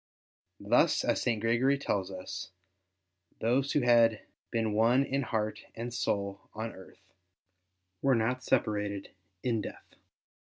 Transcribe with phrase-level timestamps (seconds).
[0.59, 1.39] Thus, as St.
[1.39, 2.49] Gregory tells us,
[3.39, 7.13] those who had been one in heart and soul on earth
[8.01, 9.11] were not separated
[9.43, 9.93] in death.